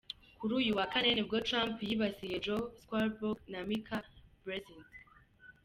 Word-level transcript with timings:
Kuri 0.39 0.53
uyu 0.59 0.71
wa 0.77 0.85
Kane 0.91 1.09
nibwo 1.13 1.37
Trump 1.47 1.75
yibasiye 1.87 2.35
Joe 2.45 2.65
Scarborough 2.81 3.41
na 3.51 3.59
Mika 3.67 3.97
Brzezinski. 4.43 4.99